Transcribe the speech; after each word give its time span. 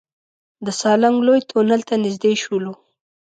د 0.65 0.67
سالنګ 0.79 1.17
لوی 1.27 1.39
تونل 1.49 1.81
ته 1.87 1.95
نزدې 2.03 2.33
شولو. 2.43 2.73